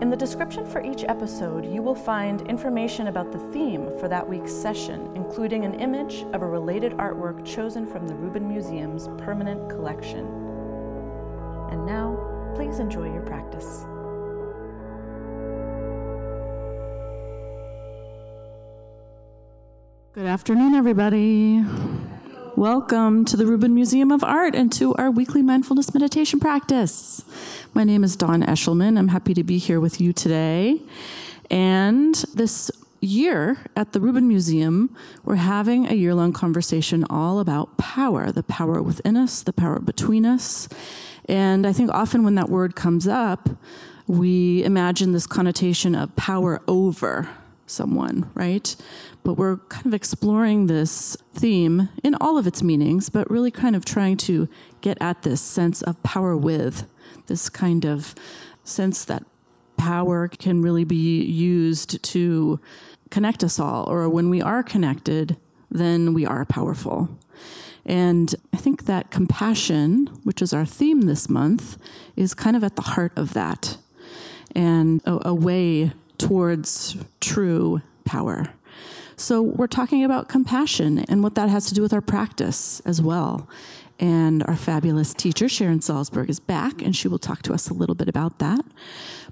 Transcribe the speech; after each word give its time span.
In 0.00 0.10
the 0.10 0.16
description 0.16 0.64
for 0.64 0.80
each 0.80 1.02
episode, 1.08 1.66
you 1.66 1.82
will 1.82 1.96
find 1.96 2.42
information 2.42 3.08
about 3.08 3.32
the 3.32 3.40
theme 3.52 3.90
for 3.98 4.06
that 4.06 4.26
week's 4.26 4.52
session, 4.52 5.10
including 5.16 5.64
an 5.64 5.74
image 5.80 6.24
of 6.32 6.42
a 6.42 6.46
related 6.46 6.92
artwork 6.92 7.44
chosen 7.44 7.84
from 7.84 8.06
the 8.06 8.14
Rubin 8.14 8.48
Museum's 8.48 9.08
permanent 9.20 9.68
collection. 9.68 10.20
And 11.72 11.84
now, 11.84 12.16
please 12.54 12.78
enjoy 12.78 13.12
your 13.12 13.22
practice. 13.22 13.84
Good 20.12 20.26
afternoon, 20.26 20.74
everybody. 20.74 21.64
Welcome 22.58 23.24
to 23.26 23.36
the 23.36 23.46
Rubin 23.46 23.72
Museum 23.72 24.10
of 24.10 24.24
Art 24.24 24.56
and 24.56 24.72
to 24.72 24.92
our 24.96 25.12
weekly 25.12 25.42
mindfulness 25.42 25.94
meditation 25.94 26.40
practice. 26.40 27.22
My 27.72 27.84
name 27.84 28.02
is 28.02 28.16
Dawn 28.16 28.42
Eshelman. 28.42 28.98
I'm 28.98 29.06
happy 29.06 29.32
to 29.34 29.44
be 29.44 29.58
here 29.58 29.78
with 29.78 30.00
you 30.00 30.12
today. 30.12 30.82
And 31.52 32.16
this 32.34 32.72
year 33.00 33.58
at 33.76 33.92
the 33.92 34.00
Rubin 34.00 34.26
Museum, 34.26 34.92
we're 35.24 35.36
having 35.36 35.86
a 35.86 35.94
year 35.94 36.16
long 36.16 36.32
conversation 36.32 37.04
all 37.08 37.38
about 37.38 37.78
power 37.78 38.32
the 38.32 38.42
power 38.42 38.82
within 38.82 39.16
us, 39.16 39.40
the 39.40 39.52
power 39.52 39.78
between 39.78 40.26
us. 40.26 40.68
And 41.28 41.64
I 41.64 41.72
think 41.72 41.92
often 41.92 42.24
when 42.24 42.34
that 42.34 42.48
word 42.48 42.74
comes 42.74 43.06
up, 43.06 43.50
we 44.08 44.64
imagine 44.64 45.12
this 45.12 45.28
connotation 45.28 45.94
of 45.94 46.16
power 46.16 46.60
over 46.66 47.28
someone, 47.68 48.30
right? 48.34 48.74
But 49.22 49.34
we're 49.34 49.58
kind 49.68 49.86
of 49.86 49.94
exploring 49.94 50.66
this 50.66 51.16
theme 51.34 51.88
in 52.02 52.14
all 52.16 52.38
of 52.38 52.46
its 52.46 52.62
meanings, 52.62 53.08
but 53.08 53.30
really 53.30 53.50
kind 53.50 53.76
of 53.76 53.84
trying 53.84 54.16
to 54.18 54.48
get 54.80 54.98
at 55.00 55.22
this 55.22 55.40
sense 55.40 55.82
of 55.82 56.02
power 56.02 56.36
with, 56.36 56.86
this 57.26 57.48
kind 57.48 57.84
of 57.84 58.14
sense 58.64 59.04
that 59.04 59.24
power 59.76 60.28
can 60.28 60.62
really 60.62 60.84
be 60.84 61.22
used 61.22 62.02
to 62.02 62.60
connect 63.10 63.44
us 63.44 63.58
all, 63.58 63.88
or 63.88 64.08
when 64.08 64.28
we 64.28 64.42
are 64.42 64.62
connected, 64.62 65.36
then 65.70 66.14
we 66.14 66.26
are 66.26 66.44
powerful. 66.44 67.08
And 67.86 68.34
I 68.52 68.58
think 68.58 68.84
that 68.84 69.10
compassion, 69.10 70.08
which 70.24 70.42
is 70.42 70.52
our 70.52 70.66
theme 70.66 71.02
this 71.02 71.28
month, 71.28 71.78
is 72.16 72.34
kind 72.34 72.56
of 72.56 72.62
at 72.62 72.76
the 72.76 72.82
heart 72.82 73.12
of 73.16 73.32
that 73.32 73.78
and 74.54 75.00
a, 75.06 75.28
a 75.28 75.34
way 75.34 75.92
towards 76.18 76.96
true 77.20 77.82
power. 78.04 78.46
So, 79.16 79.42
we're 79.42 79.66
talking 79.66 80.04
about 80.04 80.28
compassion 80.28 81.00
and 81.08 81.22
what 81.22 81.34
that 81.34 81.48
has 81.48 81.66
to 81.66 81.74
do 81.74 81.82
with 81.82 81.92
our 81.92 82.00
practice 82.00 82.80
as 82.80 83.02
well. 83.02 83.48
And 83.98 84.44
our 84.44 84.54
fabulous 84.54 85.12
teacher, 85.12 85.48
Sharon 85.48 85.80
Salzberg, 85.80 86.28
is 86.28 86.38
back, 86.38 86.82
and 86.82 86.94
she 86.94 87.08
will 87.08 87.18
talk 87.18 87.42
to 87.42 87.52
us 87.52 87.68
a 87.68 87.74
little 87.74 87.96
bit 87.96 88.08
about 88.08 88.38
that. 88.38 88.64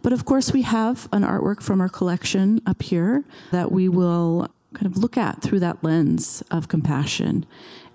But 0.03 0.13
of 0.13 0.25
course, 0.25 0.53
we 0.53 0.63
have 0.63 1.09
an 1.13 1.23
artwork 1.23 1.63
from 1.63 1.81
our 1.81 1.89
collection 1.89 2.61
up 2.67 2.83
here 2.83 3.25
that 3.53 3.71
we 3.71 3.89
will 3.89 4.49
kind 4.75 4.87
of 4.87 4.99
look 4.99 5.17
at 5.17 5.41
through 5.41 5.61
that 5.61 5.85
lens 5.85 6.43
of 6.51 6.67
compassion. 6.67 7.47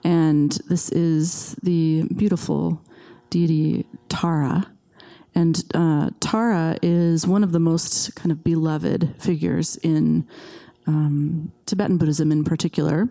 And 0.03 0.51
this 0.67 0.89
is 0.91 1.55
the 1.61 2.05
beautiful 2.15 2.81
deity 3.29 3.85
Tara. 4.07 4.67
And 5.33 5.63
uh, 5.73 6.09
Tara 6.19 6.77
is 6.81 7.25
one 7.25 7.43
of 7.43 7.51
the 7.51 7.59
most 7.59 8.15
kind 8.15 8.31
of 8.31 8.43
beloved 8.43 9.15
figures 9.17 9.77
in 9.77 10.27
um, 10.87 11.51
Tibetan 11.65 11.97
Buddhism 11.97 12.31
in 12.31 12.43
particular. 12.43 13.09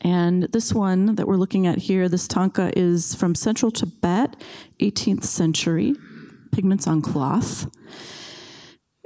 And 0.00 0.44
this 0.44 0.72
one 0.72 1.16
that 1.16 1.26
we're 1.26 1.36
looking 1.36 1.66
at 1.66 1.78
here, 1.78 2.08
this 2.08 2.28
tanka, 2.28 2.72
is 2.76 3.14
from 3.14 3.34
central 3.34 3.70
Tibet, 3.72 4.36
18th 4.80 5.24
century, 5.24 5.94
pigments 6.52 6.86
on 6.86 7.02
cloth. 7.02 7.66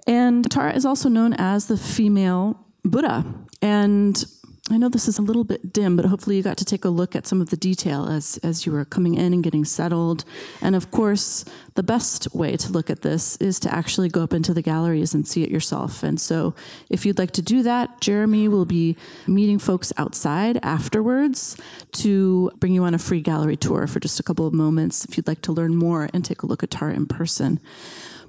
And 0.06 0.50
Tara 0.50 0.74
is 0.74 0.84
also 0.84 1.08
known 1.08 1.32
as 1.34 1.66
the 1.66 1.76
female 1.76 2.66
Buddha. 2.84 3.24
And 3.62 4.22
I 4.70 4.78
know 4.78 4.88
this 4.88 5.08
is 5.08 5.18
a 5.18 5.22
little 5.22 5.42
bit 5.42 5.72
dim, 5.72 5.96
but 5.96 6.04
hopefully 6.04 6.36
you 6.36 6.42
got 6.42 6.56
to 6.58 6.64
take 6.64 6.84
a 6.84 6.88
look 6.88 7.16
at 7.16 7.26
some 7.26 7.40
of 7.40 7.50
the 7.50 7.56
detail 7.56 8.06
as, 8.06 8.38
as 8.44 8.64
you 8.64 8.70
were 8.70 8.84
coming 8.84 9.16
in 9.16 9.32
and 9.32 9.42
getting 9.42 9.64
settled. 9.64 10.24
And 10.60 10.76
of 10.76 10.92
course, 10.92 11.44
the 11.74 11.82
best 11.82 12.32
way 12.32 12.56
to 12.56 12.70
look 12.70 12.88
at 12.88 13.02
this 13.02 13.36
is 13.38 13.58
to 13.60 13.74
actually 13.74 14.08
go 14.08 14.22
up 14.22 14.32
into 14.32 14.54
the 14.54 14.62
galleries 14.62 15.14
and 15.14 15.26
see 15.26 15.42
it 15.42 15.50
yourself. 15.50 16.04
And 16.04 16.20
so 16.20 16.54
if 16.88 17.04
you'd 17.04 17.18
like 17.18 17.32
to 17.32 17.42
do 17.42 17.64
that, 17.64 18.00
Jeremy 18.00 18.46
will 18.46 18.64
be 18.64 18.96
meeting 19.26 19.58
folks 19.58 19.92
outside 19.96 20.60
afterwards 20.62 21.56
to 21.94 22.52
bring 22.60 22.72
you 22.72 22.84
on 22.84 22.94
a 22.94 22.98
free 22.98 23.20
gallery 23.20 23.56
tour 23.56 23.88
for 23.88 23.98
just 23.98 24.20
a 24.20 24.22
couple 24.22 24.46
of 24.46 24.54
moments 24.54 25.04
if 25.04 25.16
you'd 25.16 25.26
like 25.26 25.42
to 25.42 25.52
learn 25.52 25.74
more 25.74 26.08
and 26.14 26.24
take 26.24 26.42
a 26.42 26.46
look 26.46 26.62
at 26.62 26.70
Tara 26.70 26.94
in 26.94 27.06
person. 27.06 27.58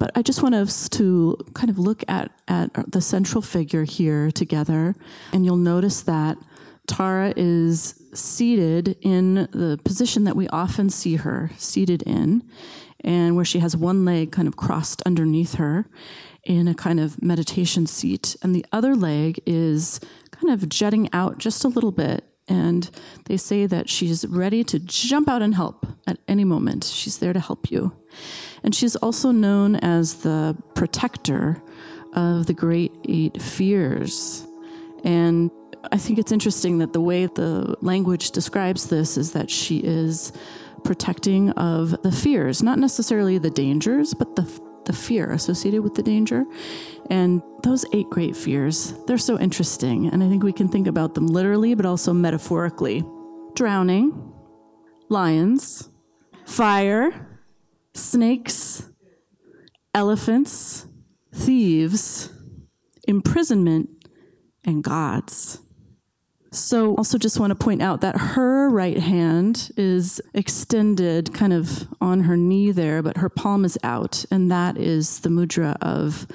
But 0.04 0.12
I 0.18 0.22
just 0.22 0.44
want 0.44 0.54
us 0.54 0.90
to 0.90 1.38
kind 1.54 1.70
of 1.70 1.80
look 1.80 2.04
at, 2.10 2.30
at 2.50 2.92
the 2.92 3.00
central 3.00 3.42
figure 3.42 3.86
here 3.86 4.32
together, 4.32 4.96
and 5.32 5.46
you'll 5.46 5.56
notice 5.56 6.02
that 6.02 6.38
Tara 6.88 7.34
is 7.38 8.04
seated 8.14 8.98
in 9.00 9.48
the 9.54 9.80
position 9.86 10.26
that 10.26 10.36
we 10.36 10.50
often 10.50 10.90
see 10.90 11.16
her 11.16 11.52
seated 11.58 12.02
in, 12.02 12.44
and 13.00 13.38
where 13.38 13.46
she 13.46 13.60
has 13.60 13.78
one 13.78 14.04
leg 14.04 14.34
kind 14.34 14.46
of 14.46 14.58
crossed 14.58 15.02
underneath 15.04 15.54
her 15.54 15.88
in 16.44 16.68
a 16.68 16.76
kind 16.76 17.00
of 17.00 17.24
meditation 17.24 17.88
seat, 17.88 18.36
and 18.44 18.54
the 18.54 18.66
other 18.74 18.98
leg 18.98 19.40
is 19.46 20.02
kind 20.32 20.54
of 20.54 20.68
jutting 20.68 21.08
out 21.14 21.38
just 21.38 21.64
a 21.64 21.70
little 21.70 21.94
bit. 21.94 22.26
And 22.48 22.90
they 23.26 23.38
say 23.38 23.66
that 23.66 23.90
she's 23.90 24.26
ready 24.26 24.64
to 24.66 24.80
jump 24.80 25.30
out 25.30 25.42
and 25.42 25.56
help 25.56 25.86
at 26.08 26.18
any 26.28 26.44
moment. 26.44 26.84
She's 26.84 27.20
there 27.20 27.34
to 27.34 27.40
help 27.40 27.72
you. 27.72 27.94
And 28.64 28.76
she's 28.76 28.96
also 28.98 29.32
known 29.32 29.76
as 29.78 30.16
the 30.16 30.58
protector 30.76 31.62
of 32.14 32.46
the 32.46 32.54
great 32.54 32.92
eight 33.08 33.42
fears. 33.42 34.46
And 35.04 35.52
I 35.92 35.98
think 35.98 36.20
it's 36.20 36.32
interesting 36.32 36.78
that 36.78 36.94
the 36.94 37.02
way 37.02 37.26
the 37.26 37.76
language 37.82 38.32
describes 38.32 38.88
this 38.88 39.18
is 39.18 39.34
that 39.34 39.50
she 39.50 39.80
is 39.80 40.32
protecting 40.84 41.50
of 41.52 42.02
the 42.04 42.12
fears, 42.12 42.62
not 42.62 42.78
necessarily 42.78 43.38
the 43.38 43.50
dangers, 43.50 44.14
but 44.14 44.36
the 44.36 44.46
the 44.86 44.94
fear 44.94 45.32
associated 45.32 45.82
with 45.82 45.96
the 45.96 46.04
danger. 46.04 46.46
And 47.10 47.42
those 47.64 47.86
eight 47.94 48.10
great 48.10 48.36
fears, 48.36 48.94
they're 49.08 49.18
so 49.18 49.40
interesting. 49.40 50.08
And 50.08 50.24
I 50.24 50.30
think 50.30 50.44
we 50.44 50.54
can 50.54 50.68
think 50.68 50.88
about 50.88 51.14
them 51.14 51.28
literally, 51.28 51.74
but 51.74 51.86
also 51.86 52.14
metaphorically. 52.14 53.04
Drowning, 53.56 54.34
lions, 55.10 55.90
fire, 56.46 57.40
snakes, 57.94 58.90
elephants, 59.94 60.88
thieves, 61.34 62.32
imprisonment, 63.08 63.90
and 64.66 64.84
gods. 64.84 65.60
So, 66.54 66.94
also 66.98 67.18
just 67.18 67.40
want 67.40 67.50
to 67.50 67.56
point 67.56 67.82
out 67.82 68.02
that 68.02 68.16
her 68.16 68.70
right 68.70 69.00
hand 69.00 69.72
is 69.76 70.22
extended 70.36 71.34
kind 71.34 71.52
of 71.52 71.88
on 72.00 72.22
her 72.22 72.38
knee 72.38 72.70
there, 72.70 73.02
but 73.02 73.18
her 73.18 73.28
palm 73.28 73.66
is 73.66 73.76
out, 73.82 74.24
and 74.30 74.52
that 74.52 74.78
is 74.78 75.22
the 75.22 75.30
mudra 75.30 75.76
of 75.82 76.28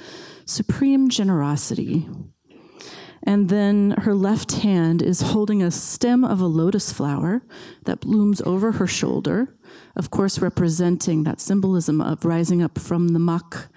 supreme 0.43 1.07
generosity. 1.07 2.09
And 3.23 3.47
then 3.47 3.91
her 3.99 4.13
left 4.13 4.51
hand 4.55 5.01
is 5.01 5.21
holding 5.21 5.63
a 5.63 5.71
stem 5.71 6.25
of 6.25 6.41
a 6.41 6.47
lotus 6.47 6.91
flower 6.91 7.41
that 7.85 8.01
blooms 8.01 8.41
over 8.41 8.73
her 8.73 8.87
shoulder, 8.87 9.55
of 9.95 10.11
course, 10.11 10.39
representing 10.39 11.23
that 11.23 11.39
symbolism 11.39 12.01
of 12.01 12.25
rising 12.25 12.61
up 12.61 12.77
from 12.77 13.09
the 13.09 13.19
muck 13.19 13.69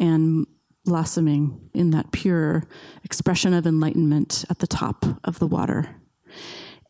and 0.00 0.48
blossoming 0.86 1.68
in 1.74 1.90
that 1.90 2.12
pure 2.12 2.64
expression 3.04 3.52
of 3.52 3.66
enlightenment 3.66 4.44
at 4.48 4.60
the 4.60 4.66
top 4.66 5.04
of 5.24 5.38
the 5.38 5.46
water. 5.46 5.96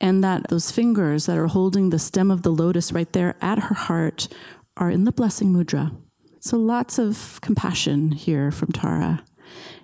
And 0.00 0.22
that 0.22 0.48
those 0.48 0.70
fingers 0.70 1.26
that 1.26 1.38
are 1.38 1.48
holding 1.48 1.90
the 1.90 1.98
stem 1.98 2.30
of 2.30 2.42
the 2.42 2.50
lotus 2.50 2.92
right 2.92 3.12
there 3.12 3.34
at 3.40 3.58
her 3.58 3.74
heart 3.74 4.28
are 4.76 4.90
in 4.90 5.04
the 5.04 5.12
blessing 5.12 5.52
mudra. 5.52 5.96
So 6.40 6.58
lots 6.58 6.98
of 6.98 7.40
compassion 7.40 8.12
here 8.12 8.52
from 8.52 8.70
Tara. 8.70 9.24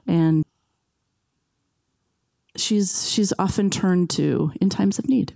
And 0.07 0.45
she's 2.57 3.11
she's 3.11 3.33
often 3.39 3.71
turned 3.71 4.11
to 4.11 4.53
in 4.61 4.69
times 4.69 4.99
of 4.99 5.09
need. 5.09 5.35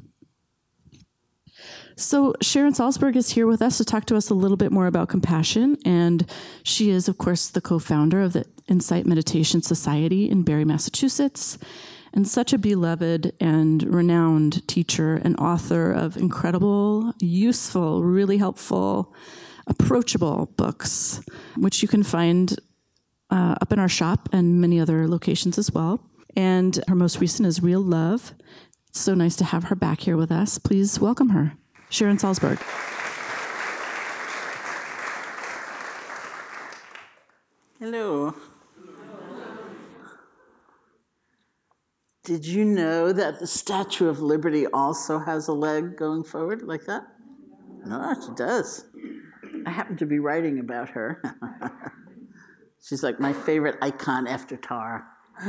So, 1.99 2.35
Sharon 2.43 2.75
Salzberg 2.75 3.17
is 3.17 3.31
here 3.31 3.47
with 3.47 3.63
us 3.63 3.79
to 3.79 3.85
talk 3.85 4.05
to 4.07 4.17
us 4.17 4.29
a 4.29 4.35
little 4.35 4.59
bit 4.59 4.71
more 4.71 4.87
about 4.87 5.09
compassion. 5.09 5.79
And 5.83 6.31
she 6.63 6.91
is, 6.91 7.09
of 7.09 7.17
course, 7.17 7.49
the 7.49 7.63
co 7.63 7.79
founder 7.79 8.21
of 8.21 8.35
the 8.35 8.45
Insight 8.69 9.07
Meditation 9.07 9.63
Society 9.63 10.29
in 10.29 10.43
Barre, 10.43 10.67
Massachusetts, 10.67 11.57
and 12.13 12.29
such 12.29 12.53
a 12.53 12.59
beloved 12.59 13.33
and 13.41 13.83
renowned 13.83 14.69
teacher 14.69 15.15
and 15.25 15.41
author 15.41 15.91
of 15.91 16.19
incredible, 16.19 17.15
useful, 17.19 18.03
really 18.03 18.37
helpful, 18.37 19.15
approachable 19.67 20.53
books, 20.59 21.23
which 21.57 21.81
you 21.81 21.89
can 21.89 22.03
find 22.03 22.59
uh, 23.31 23.55
up 23.63 23.73
in 23.73 23.79
our 23.79 23.89
shop 23.89 24.29
and 24.33 24.61
many 24.61 24.79
other 24.79 25.09
locations 25.09 25.57
as 25.57 25.73
well. 25.73 26.01
And 26.37 26.79
her 26.89 26.95
most 26.95 27.21
recent 27.21 27.47
is 27.47 27.63
Real 27.63 27.81
Love. 27.81 28.35
It's 28.89 29.01
so 29.01 29.15
nice 29.15 29.37
to 29.37 29.45
have 29.45 29.65
her 29.65 29.75
back 29.75 30.01
here 30.01 30.19
with 30.19 30.31
us. 30.31 30.59
Please 30.59 31.01
welcome 31.01 31.31
her. 31.31 31.57
Sharon 31.89 32.17
Salzberg. 32.17 32.61
Hello. 37.79 38.35
Did 42.25 42.45
you 42.45 42.65
know 42.65 43.13
that 43.13 43.39
the 43.39 43.47
Statue 43.47 44.09
of 44.09 44.21
Liberty 44.21 44.67
also 44.67 45.21
has 45.21 45.47
a 45.47 45.53
leg 45.53 45.97
going 45.97 46.25
forward 46.25 46.63
like 46.63 46.87
that? 46.87 47.05
No, 47.85 48.15
she 48.21 48.35
does. 48.35 48.85
I 49.65 49.71
happen 49.71 49.97
to 49.99 50.07
be 50.07 50.19
writing 50.19 50.59
about 50.59 50.89
her. 50.91 51.23
She's 52.83 53.05
like 53.05 53.21
my 53.21 53.33
favorite 53.33 53.77
icon 53.81 54.27
after 54.27 54.57
Tar. 54.57 55.07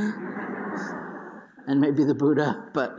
and 1.66 1.80
maybe 1.80 2.04
the 2.04 2.14
Buddha, 2.14 2.70
but 2.72 2.96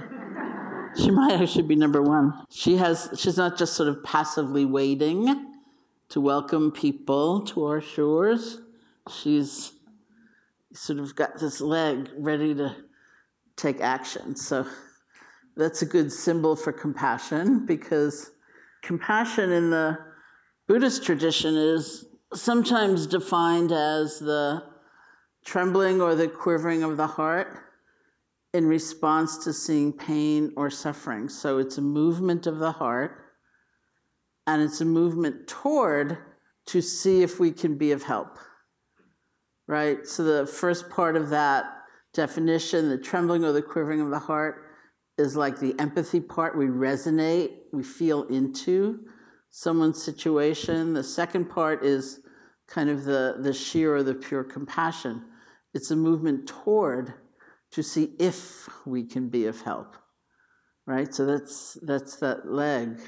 she 0.97 1.11
might 1.11 1.39
actually 1.39 1.63
be 1.63 1.75
number 1.75 2.01
one. 2.01 2.33
She 2.49 2.77
has 2.77 3.09
she's 3.17 3.37
not 3.37 3.57
just 3.57 3.73
sort 3.73 3.89
of 3.89 4.03
passively 4.03 4.65
waiting 4.65 5.53
to 6.09 6.21
welcome 6.21 6.71
people 6.71 7.41
to 7.45 7.65
our 7.65 7.81
shores. 7.81 8.59
She's 9.09 9.73
sort 10.73 10.99
of 10.99 11.15
got 11.15 11.39
this 11.39 11.61
leg 11.61 12.09
ready 12.17 12.53
to 12.55 12.75
take 13.55 13.81
action. 13.81 14.35
So 14.35 14.65
that's 15.55 15.81
a 15.81 15.85
good 15.85 16.11
symbol 16.11 16.55
for 16.55 16.71
compassion 16.71 17.65
because 17.65 18.31
compassion 18.81 19.51
in 19.51 19.69
the 19.69 19.97
Buddhist 20.67 21.03
tradition 21.03 21.55
is 21.55 22.05
sometimes 22.33 23.07
defined 23.07 23.71
as 23.71 24.19
the 24.19 24.63
trembling 25.43 26.01
or 26.01 26.15
the 26.15 26.27
quivering 26.27 26.83
of 26.83 26.97
the 26.97 27.07
heart 27.07 27.68
in 28.53 28.65
response 28.65 29.37
to 29.37 29.53
seeing 29.53 29.93
pain 29.93 30.51
or 30.55 30.69
suffering. 30.69 31.29
So 31.29 31.59
it's 31.59 31.77
a 31.77 31.81
movement 31.81 32.47
of 32.47 32.59
the 32.59 32.71
heart 32.71 33.25
and 34.47 34.61
it's 34.61 34.81
a 34.81 34.85
movement 34.85 35.47
toward 35.47 36.17
to 36.67 36.81
see 36.81 37.21
if 37.21 37.39
we 37.39 37.51
can 37.51 37.77
be 37.77 37.91
of 37.91 38.03
help. 38.03 38.39
Right? 39.67 40.05
So 40.07 40.23
the 40.23 40.47
first 40.47 40.89
part 40.89 41.15
of 41.15 41.29
that 41.29 41.65
definition, 42.13 42.89
the 42.89 42.97
trembling 42.97 43.43
or 43.43 43.51
the 43.51 43.61
quivering 43.61 44.01
of 44.01 44.09
the 44.09 44.19
heart, 44.19 44.65
is 45.19 45.35
like 45.35 45.59
the 45.59 45.75
empathy 45.77 46.19
part. 46.19 46.57
We 46.57 46.65
resonate, 46.65 47.51
we 47.71 47.83
feel 47.83 48.23
into 48.23 49.05
someone's 49.51 50.01
situation. 50.01 50.93
The 50.93 51.03
second 51.03 51.49
part 51.49 51.83
is 51.83 52.21
kind 52.67 52.89
of 52.89 53.03
the, 53.03 53.37
the 53.39 53.53
sheer 53.53 53.95
or 53.95 54.03
the 54.03 54.15
pure 54.15 54.43
compassion. 54.43 55.25
It's 55.73 55.91
a 55.91 55.95
movement 55.95 56.47
toward 56.47 57.13
to 57.71 57.83
see 57.83 58.13
if 58.19 58.67
we 58.85 59.03
can 59.03 59.29
be 59.29 59.45
of 59.45 59.61
help. 59.61 59.95
Right? 60.85 61.13
So 61.13 61.25
that's 61.25 61.77
that's 61.81 62.17
that 62.17 62.51
leg. 62.51 62.99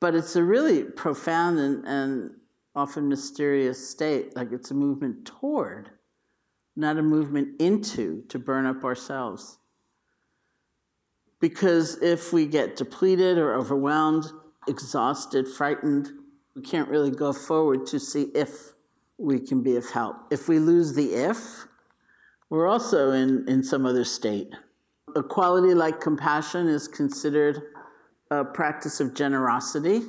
But 0.00 0.14
it's 0.14 0.36
a 0.36 0.42
really 0.42 0.84
profound 0.84 1.58
and, 1.58 1.84
and 1.86 2.30
often 2.74 3.08
mysterious 3.08 3.88
state. 3.88 4.36
Like 4.36 4.52
it's 4.52 4.70
a 4.70 4.74
movement 4.74 5.26
toward, 5.26 5.90
not 6.76 6.98
a 6.98 7.02
movement 7.02 7.60
into 7.60 8.24
to 8.28 8.38
burn 8.38 8.66
up 8.66 8.84
ourselves. 8.84 9.58
Because 11.40 12.02
if 12.02 12.32
we 12.32 12.46
get 12.46 12.76
depleted 12.76 13.38
or 13.38 13.54
overwhelmed, 13.54 14.24
exhausted, 14.66 15.46
frightened, 15.46 16.10
we 16.56 16.62
can't 16.62 16.88
really 16.88 17.10
go 17.10 17.32
forward 17.32 17.86
to 17.88 18.00
see 18.00 18.30
if 18.34 18.72
we 19.18 19.38
can 19.38 19.62
be 19.62 19.76
of 19.76 19.88
help. 19.90 20.16
If 20.30 20.48
we 20.48 20.58
lose 20.58 20.94
the 20.94 21.14
if, 21.14 21.66
we're 22.54 22.68
also 22.68 23.10
in, 23.10 23.44
in 23.48 23.64
some 23.64 23.84
other 23.84 24.04
state. 24.04 24.54
A 25.16 25.24
quality 25.24 25.74
like 25.74 26.00
compassion 26.00 26.68
is 26.68 26.86
considered 26.86 27.60
a 28.30 28.44
practice 28.44 29.00
of 29.00 29.12
generosity. 29.12 30.02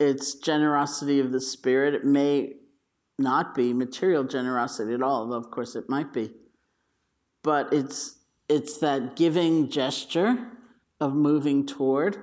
It's 0.00 0.34
generosity 0.36 1.20
of 1.20 1.30
the 1.30 1.42
spirit. 1.42 1.94
It 1.94 2.06
may 2.06 2.54
not 3.18 3.54
be 3.54 3.74
material 3.74 4.24
generosity 4.24 4.94
at 4.94 5.02
all, 5.02 5.28
though 5.28 5.36
of 5.36 5.50
course 5.50 5.76
it 5.76 5.90
might 5.90 6.12
be. 6.12 6.32
But 7.44 7.70
it's 7.72 8.18
it's 8.48 8.78
that 8.78 9.14
giving 9.14 9.68
gesture 9.68 10.48
of 11.00 11.14
moving 11.14 11.66
toward. 11.66 12.16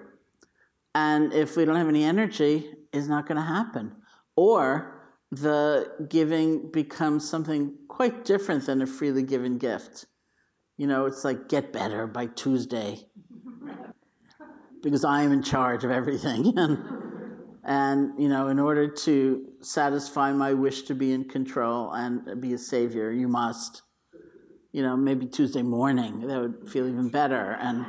And 0.96 1.34
if 1.34 1.56
we 1.56 1.66
don't 1.66 1.76
have 1.76 1.88
any 1.88 2.04
energy, 2.04 2.66
it's 2.92 3.08
not 3.08 3.28
going 3.28 3.38
to 3.38 3.44
happen. 3.44 3.96
Or 4.36 5.00
the 5.32 6.08
giving 6.10 6.72
becomes 6.72 7.30
something 7.30 7.76
quite 8.00 8.24
different 8.24 8.66
than 8.66 8.82
a 8.82 8.88
freely 8.88 9.24
given 9.24 9.58
gift. 9.58 10.06
You 10.78 10.88
know, 10.88 11.06
it's 11.06 11.26
like 11.26 11.50
get 11.50 11.74
better 11.74 12.08
by 12.08 12.28
Tuesday 12.28 13.00
because 14.82 15.04
I 15.04 15.24
am 15.24 15.34
in 15.34 15.44
charge 15.44 15.84
of 15.84 15.92
everything. 15.92 16.54
and, 16.58 16.80
and, 17.66 18.18
you 18.18 18.30
know, 18.30 18.48
in 18.48 18.58
order 18.58 18.88
to 18.88 19.46
satisfy 19.60 20.32
my 20.32 20.54
wish 20.54 20.84
to 20.84 20.96
be 20.96 21.12
in 21.12 21.26
control 21.26 21.92
and 21.92 22.40
be 22.40 22.54
a 22.54 22.58
savior, 22.58 23.12
you 23.12 23.28
must, 23.28 23.82
you 24.72 24.82
know, 24.82 24.96
maybe 24.96 25.26
Tuesday 25.26 25.62
morning, 25.62 26.26
that 26.26 26.40
would 26.40 26.70
feel 26.70 26.88
even 26.88 27.10
better. 27.10 27.58
And, 27.60 27.86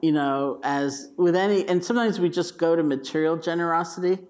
you 0.00 0.12
know, 0.12 0.58
as 0.64 1.08
with 1.18 1.36
any, 1.36 1.68
and 1.68 1.84
sometimes 1.84 2.18
we 2.18 2.30
just 2.30 2.56
go 2.56 2.74
to 2.74 2.82
material 2.82 3.36
generosity 3.36 4.20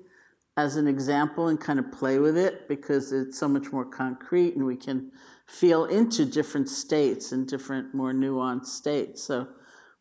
as 0.59 0.75
an 0.75 0.89
example 0.89 1.47
and 1.47 1.61
kind 1.61 1.79
of 1.79 1.93
play 1.93 2.19
with 2.19 2.37
it 2.37 2.67
because 2.67 3.13
it's 3.13 3.39
so 3.39 3.47
much 3.47 3.71
more 3.71 3.85
concrete 3.85 4.57
and 4.57 4.67
we 4.67 4.75
can 4.75 5.13
feel 5.47 5.85
into 5.85 6.25
different 6.25 6.69
states 6.69 7.31
and 7.31 7.47
different, 7.47 7.95
more 7.95 8.13
nuanced 8.13 8.67
states. 8.67 9.23
So 9.23 9.47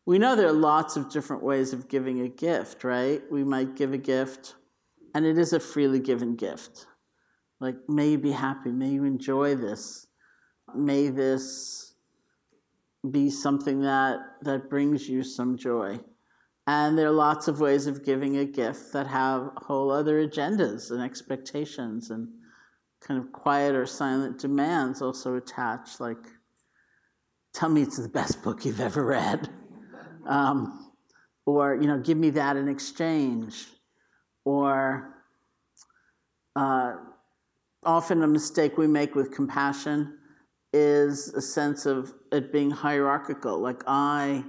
we 0.04 0.18
know 0.18 0.34
there 0.34 0.48
are 0.48 0.52
lots 0.52 0.96
of 0.96 1.12
different 1.12 1.44
ways 1.44 1.72
of 1.72 1.88
giving 1.88 2.22
a 2.22 2.28
gift, 2.28 2.82
right? 2.82 3.22
We 3.30 3.44
might 3.44 3.76
give 3.76 3.92
a 3.92 3.98
gift, 3.98 4.56
and 5.14 5.24
it 5.24 5.38
is 5.38 5.52
a 5.52 5.60
freely 5.60 6.00
given 6.00 6.34
gift. 6.34 6.86
Like, 7.60 7.76
may 7.88 8.10
you 8.10 8.18
be 8.18 8.32
happy, 8.32 8.72
may 8.72 8.88
you 8.88 9.04
enjoy 9.04 9.54
this, 9.54 10.08
may 10.74 11.08
this 11.08 11.94
be 13.08 13.30
something 13.30 13.82
that, 13.82 14.18
that 14.42 14.68
brings 14.68 15.08
you 15.08 15.22
some 15.22 15.56
joy. 15.56 16.00
And 16.68 16.98
there 16.98 17.06
are 17.06 17.12
lots 17.12 17.48
of 17.48 17.60
ways 17.60 17.86
of 17.86 18.04
giving 18.04 18.36
a 18.36 18.44
gift 18.44 18.92
that 18.92 19.06
have 19.06 19.52
whole 19.56 19.90
other 19.90 20.28
agendas 20.28 20.90
and 20.90 21.00
expectations 21.00 22.10
and 22.10 22.28
kind 23.00 23.18
of 23.18 23.32
quiet 23.32 23.74
or 23.74 23.86
silent 23.86 24.38
demands 24.38 25.00
also 25.00 25.36
attached, 25.36 25.98
like, 25.98 26.18
tell 27.54 27.70
me 27.70 27.80
it's 27.80 27.96
the 27.96 28.10
best 28.10 28.42
book 28.42 28.66
you've 28.66 28.82
ever 28.82 29.04
read. 29.04 29.48
Um, 30.26 30.92
or, 31.46 31.74
you 31.74 31.86
know, 31.86 31.98
give 31.98 32.18
me 32.18 32.28
that 32.30 32.58
in 32.58 32.68
exchange. 32.68 33.64
Or, 34.44 35.14
uh, 36.54 36.96
often 37.82 38.22
a 38.22 38.26
mistake 38.26 38.76
we 38.76 38.86
make 38.86 39.14
with 39.14 39.32
compassion 39.32 40.18
is 40.74 41.28
a 41.28 41.40
sense 41.40 41.86
of 41.86 42.12
it 42.30 42.52
being 42.52 42.70
hierarchical. 42.70 43.58
Like, 43.58 43.82
I 43.86 44.44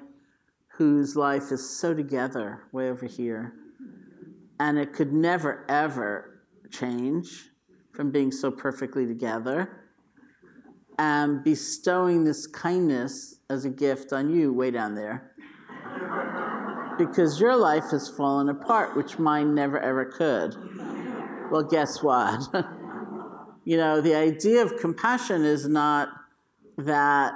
whose 0.80 1.18
life 1.18 1.52
is 1.52 1.70
so 1.70 1.94
together 1.94 2.62
way 2.72 2.90
over 2.90 3.06
here. 3.06 3.54
And 4.62 4.80
it 4.80 4.94
could 4.94 5.12
never, 5.12 5.66
ever 5.68 6.40
change 6.72 7.50
from 7.92 8.12
being 8.12 8.32
so 8.32 8.50
perfectly 8.50 9.06
together. 9.06 9.70
And 10.98 11.44
bestowing 11.44 12.24
this 12.24 12.48
kindness 12.48 13.42
as 13.50 13.66
a 13.66 13.70
gift 13.70 14.14
on 14.14 14.34
you 14.34 14.54
way 14.54 14.72
down 14.72 14.96
there. 14.96 15.34
Because 16.98 17.42
your 17.42 17.58
life 17.58 17.92
has 17.92 18.08
fallen 18.08 18.48
apart, 18.48 18.96
which 18.96 19.20
mine 19.20 19.54
never 19.54 19.80
ever 19.80 20.06
could. 20.06 20.56
Well, 21.52 21.64
guess 21.64 22.02
what? 22.02 22.42
you 23.66 23.76
know, 23.76 24.00
the 24.00 24.16
idea 24.16 24.62
of 24.62 24.78
compassion 24.78 25.44
is 25.44 25.68
not 25.68 26.08
that, 26.78 27.34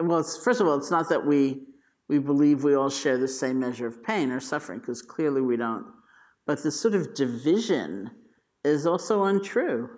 well, 0.00 0.24
first 0.42 0.60
of 0.60 0.66
all, 0.66 0.76
it's 0.76 0.90
not 0.90 1.08
that 1.10 1.24
we 1.24 1.67
we 2.08 2.18
believe 2.18 2.64
we 2.64 2.74
all 2.74 2.90
share 2.90 3.18
the 3.18 3.28
same 3.28 3.60
measure 3.60 3.86
of 3.86 4.02
pain 4.02 4.30
or 4.30 4.40
suffering, 4.40 4.80
because 4.80 5.02
clearly 5.02 5.40
we 5.40 5.56
don't. 5.56 5.86
But 6.46 6.62
the 6.62 6.70
sort 6.70 6.94
of 6.94 7.14
division 7.14 8.10
is 8.64 8.86
also 8.86 9.24
untrue. 9.24 9.90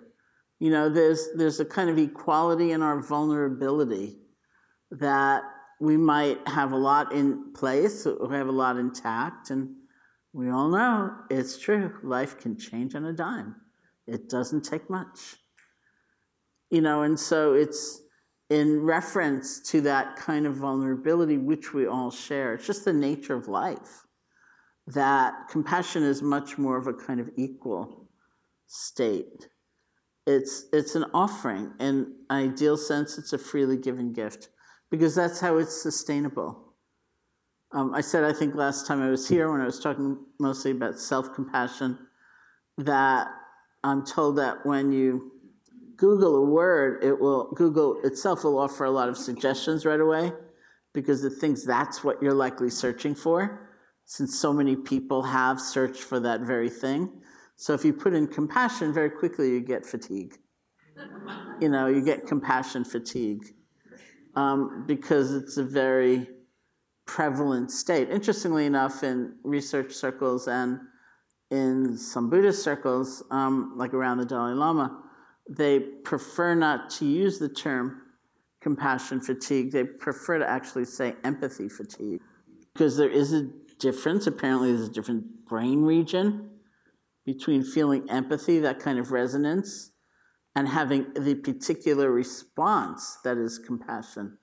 You 0.59 0.69
know, 0.69 0.89
there's, 0.89 1.29
there's 1.35 1.59
a 1.59 1.65
kind 1.65 1.89
of 1.89 1.97
equality 1.97 2.71
in 2.71 2.81
our 2.81 3.01
vulnerability 3.01 4.19
that 4.91 5.43
we 5.79 5.97
might 5.97 6.45
have 6.47 6.73
a 6.73 6.77
lot 6.77 7.13
in 7.13 7.53
place, 7.53 8.05
we 8.05 8.35
have 8.35 8.47
a 8.47 8.51
lot 8.51 8.77
intact, 8.77 9.49
and 9.49 9.69
we 10.33 10.49
all 10.49 10.69
know 10.69 11.11
it's 11.29 11.57
true. 11.57 11.93
Life 12.03 12.37
can 12.37 12.57
change 12.57 12.93
on 12.93 13.05
a 13.05 13.13
dime. 13.13 13.55
It 14.05 14.29
doesn't 14.29 14.63
take 14.63 14.89
much. 14.89 15.37
You 16.69 16.81
know, 16.81 17.01
and 17.01 17.19
so 17.19 17.53
it's 17.53 18.00
in 18.51 18.81
reference 18.81 19.61
to 19.61 19.79
that 19.79 20.17
kind 20.17 20.45
of 20.45 20.57
vulnerability 20.57 21.37
which 21.37 21.73
we 21.73 21.87
all 21.87 22.11
share. 22.11 22.53
It's 22.53 22.67
just 22.67 22.83
the 22.83 22.91
nature 22.91 23.33
of 23.33 23.47
life 23.47 24.05
that 24.87 25.47
compassion 25.49 26.03
is 26.03 26.21
much 26.21 26.57
more 26.57 26.77
of 26.77 26.85
a 26.85 26.93
kind 26.93 27.21
of 27.21 27.29
equal 27.37 28.09
state. 28.67 29.47
It's, 30.27 30.65
it's 30.73 30.95
an 30.95 31.05
offering. 31.13 31.71
In 31.79 32.13
ideal 32.29 32.75
sense, 32.75 33.17
it's 33.17 33.31
a 33.31 33.37
freely 33.37 33.77
given 33.77 34.11
gift 34.11 34.49
because 34.89 35.15
that's 35.15 35.39
how 35.39 35.57
it's 35.57 35.81
sustainable. 35.81 36.73
Um, 37.71 37.93
I 37.93 38.01
said, 38.01 38.25
I 38.25 38.33
think 38.33 38.53
last 38.53 38.85
time 38.85 39.01
I 39.01 39.09
was 39.09 39.29
here 39.29 39.49
when 39.49 39.61
I 39.61 39.65
was 39.65 39.79
talking 39.79 40.17
mostly 40.41 40.71
about 40.71 40.99
self 40.99 41.33
compassion, 41.33 41.97
that 42.79 43.27
I'm 43.81 44.05
told 44.05 44.37
that 44.39 44.65
when 44.65 44.91
you 44.91 45.30
Google 46.01 46.37
a 46.37 46.41
word, 46.41 47.03
it 47.03 47.19
will 47.21 47.51
Google 47.51 48.01
itself 48.03 48.43
will 48.43 48.57
offer 48.57 48.85
a 48.85 48.89
lot 48.89 49.07
of 49.07 49.15
suggestions 49.15 49.85
right 49.85 49.99
away 49.99 50.33
because 50.95 51.23
it 51.23 51.33
thinks 51.33 51.63
that's 51.63 52.03
what 52.03 52.19
you're 52.23 52.33
likely 52.33 52.71
searching 52.71 53.13
for, 53.13 53.69
since 54.05 54.35
so 54.35 54.51
many 54.51 54.75
people 54.75 55.21
have 55.21 55.61
searched 55.61 56.01
for 56.01 56.19
that 56.19 56.41
very 56.41 56.71
thing. 56.71 57.21
So 57.55 57.75
if 57.75 57.85
you 57.85 57.93
put 57.93 58.15
in 58.15 58.25
compassion, 58.25 58.91
very 58.91 59.11
quickly 59.11 59.51
you 59.51 59.61
get 59.61 59.85
fatigue. 59.85 60.39
you 61.61 61.69
know, 61.69 61.85
you 61.85 62.03
get 62.03 62.25
compassion 62.25 62.83
fatigue 62.83 63.43
um, 64.35 64.85
because 64.87 65.31
it's 65.31 65.57
a 65.57 65.63
very 65.63 66.27
prevalent 67.05 67.69
state. 67.69 68.09
Interestingly 68.09 68.65
enough, 68.65 69.03
in 69.03 69.35
research 69.43 69.93
circles 69.93 70.47
and 70.47 70.79
in 71.51 71.95
some 71.95 72.27
Buddhist 72.27 72.63
circles, 72.63 73.23
um, 73.29 73.73
like 73.75 73.93
around 73.93 74.17
the 74.17 74.25
Dalai 74.25 74.53
Lama, 74.53 75.00
they 75.57 75.79
prefer 75.79 76.55
not 76.55 76.89
to 76.89 77.05
use 77.05 77.37
the 77.37 77.49
term 77.49 78.01
compassion 78.61 79.19
fatigue. 79.19 79.71
They 79.71 79.83
prefer 79.83 80.39
to 80.39 80.49
actually 80.49 80.85
say 80.85 81.15
empathy 81.23 81.67
fatigue 81.67 82.21
because 82.73 82.95
there 82.95 83.09
is 83.09 83.33
a 83.33 83.49
difference. 83.79 84.27
Apparently, 84.27 84.71
there's 84.71 84.87
a 84.87 84.91
different 84.91 85.45
brain 85.45 85.83
region 85.83 86.49
between 87.25 87.63
feeling 87.63 88.09
empathy, 88.09 88.59
that 88.59 88.79
kind 88.79 88.97
of 88.97 89.11
resonance, 89.11 89.91
and 90.55 90.67
having 90.67 91.13
the 91.13 91.35
particular 91.35 92.11
response 92.11 93.17
that 93.23 93.37
is 93.37 93.59
compassion. 93.59 94.37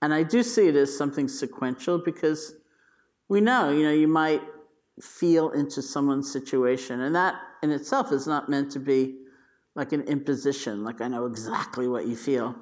And 0.00 0.14
I 0.14 0.22
do 0.22 0.44
see 0.44 0.68
it 0.68 0.76
as 0.76 0.96
something 0.96 1.26
sequential 1.26 1.98
because 1.98 2.54
we 3.28 3.40
know, 3.40 3.70
you 3.70 3.82
know, 3.82 3.92
you 3.92 4.08
might 4.08 4.42
feel 5.02 5.50
into 5.50 5.82
someone's 5.82 6.32
situation, 6.32 7.00
and 7.00 7.14
that 7.16 7.34
in 7.62 7.72
itself 7.72 8.12
is 8.12 8.26
not 8.26 8.48
meant 8.48 8.70
to 8.72 8.78
be 8.78 9.16
like 9.78 9.92
an 9.92 10.02
imposition, 10.02 10.82
like 10.82 11.00
I 11.00 11.06
know 11.06 11.24
exactly 11.26 11.86
what 11.86 12.08
you 12.08 12.16
feel. 12.16 12.56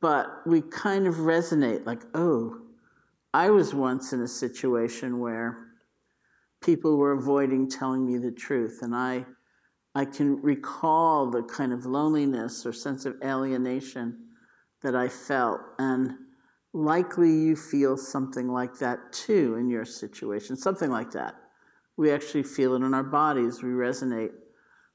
But 0.00 0.26
we 0.44 0.60
kind 0.60 1.06
of 1.06 1.14
resonate 1.14 1.86
like, 1.86 2.02
oh, 2.12 2.62
I 3.32 3.50
was 3.50 3.72
once 3.72 4.12
in 4.12 4.20
a 4.20 4.26
situation 4.26 5.20
where 5.20 5.68
people 6.60 6.96
were 6.96 7.12
avoiding 7.12 7.70
telling 7.70 8.04
me 8.04 8.18
the 8.18 8.32
truth, 8.32 8.80
and 8.82 8.96
I 8.96 9.26
I 9.94 10.04
can 10.04 10.42
recall 10.42 11.30
the 11.30 11.44
kind 11.44 11.72
of 11.72 11.86
loneliness 11.86 12.66
or 12.66 12.72
sense 12.72 13.06
of 13.06 13.14
alienation 13.24 14.18
that 14.82 14.96
I 14.96 15.08
felt. 15.08 15.60
And 15.78 16.14
likely 16.72 17.30
you 17.30 17.54
feel 17.54 17.96
something 17.96 18.48
like 18.48 18.76
that 18.78 19.12
too 19.12 19.54
in 19.54 19.68
your 19.68 19.84
situation, 19.84 20.56
something 20.56 20.90
like 20.90 21.12
that. 21.12 21.34
We 21.96 22.10
actually 22.10 22.42
feel 22.42 22.74
it 22.74 22.82
in 22.82 22.92
our 22.92 23.04
bodies, 23.04 23.62
we 23.62 23.70
resonate. 23.70 24.32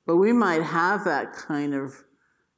But 0.05 0.17
we 0.17 0.33
might 0.33 0.61
have 0.61 1.03
that 1.05 1.33
kind 1.33 1.73
of 1.73 2.03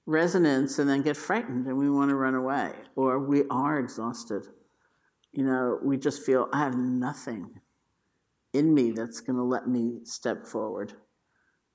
resonance 0.06 0.80
and 0.80 0.90
then 0.90 1.02
get 1.02 1.18
frightened 1.18 1.68
and 1.68 1.78
we 1.78 1.90
want 1.90 2.10
to 2.10 2.16
run 2.16 2.36
away, 2.36 2.72
or 2.96 3.20
we 3.20 3.44
are 3.50 3.80
exhausted. 3.80 4.48
You 5.32 5.44
know, 5.44 5.80
we 5.84 5.98
just 5.98 6.26
feel, 6.26 6.50
I 6.54 6.60
have 6.60 6.76
nothing 6.76 7.62
in 8.54 8.74
me 8.74 8.92
that's 8.92 9.20
going 9.20 9.38
to 9.38 9.44
let 9.44 9.68
me 9.68 10.00
step 10.04 10.46
forward. 10.46 10.94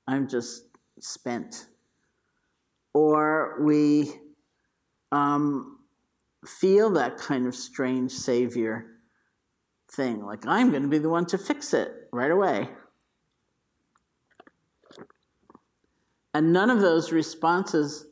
I'm 0.07 0.29
just 0.29 0.65
spent. 0.99 1.67
Or 2.95 3.63
we 3.63 4.13
um, 5.13 5.79
feel 6.47 6.91
that 6.91 7.19
kind 7.19 7.47
of 7.47 7.55
strange 7.55 8.13
savior 8.13 8.87
thing, 9.91 10.25
like 10.25 10.47
I'm 10.47 10.71
going 10.71 10.83
to 10.83 10.89
be 10.89 10.99
the 10.99 11.09
one 11.09 11.27
to 11.27 11.39
fix 11.39 11.75
it 11.75 11.93
right 12.13 12.31
away. 12.31 12.69
And 16.35 16.53
none 16.53 16.71
of 16.71 16.81
those 16.81 17.13
responses 17.13 18.07